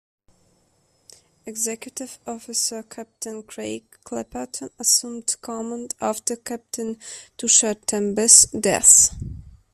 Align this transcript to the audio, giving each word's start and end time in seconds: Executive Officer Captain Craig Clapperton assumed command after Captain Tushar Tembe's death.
Executive 1.45 2.17
Officer 2.25 2.81
Captain 2.81 3.43
Craig 3.43 3.83
Clapperton 4.03 4.71
assumed 4.79 5.35
command 5.43 5.93
after 6.01 6.37
Captain 6.37 6.97
Tushar 7.37 7.75
Tembe's 7.85 8.45
death. 8.49 9.13